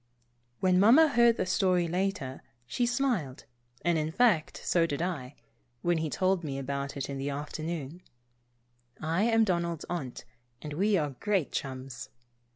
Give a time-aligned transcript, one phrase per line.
[0.61, 3.45] When Mamma heard the story later, she smiled,
[3.85, 5.35] and in fact, so did I,
[5.83, 8.01] when he told me about it in the afternoon.
[8.99, 10.25] (I am Donald's aunt,
[10.59, 12.09] and we are great chums.)